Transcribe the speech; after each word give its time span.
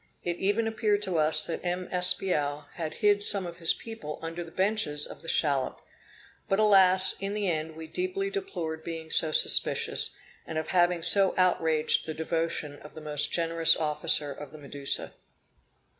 It 0.23 0.37
even 0.37 0.65
appeared 0.67 1.03
to 1.03 1.19
us 1.19 1.45
that 1.45 1.63
M. 1.63 1.87
Espiau 1.91 2.65
had 2.73 2.95
hid 3.05 3.21
some 3.21 3.45
of 3.45 3.57
his 3.57 3.75
people 3.75 4.17
under 4.23 4.43
the 4.43 4.49
benches 4.49 5.05
of 5.05 5.21
the 5.21 5.27
shallop. 5.27 5.79
But 6.49 6.57
alas; 6.57 7.13
in 7.19 7.35
the 7.35 7.47
end 7.47 7.75
we 7.75 7.85
deeply 7.85 8.31
deplored 8.31 8.83
being 8.83 9.11
so 9.11 9.31
suspicious, 9.31 10.09
and 10.43 10.57
of 10.57 10.69
having 10.69 11.03
so 11.03 11.35
outraged 11.37 12.07
the 12.07 12.15
devotion 12.15 12.77
of 12.79 12.95
the 12.95 13.01
most 13.01 13.31
generous 13.31 13.77
officer 13.77 14.31
of 14.31 14.51
the 14.51 14.57
Medusa. 14.57 15.13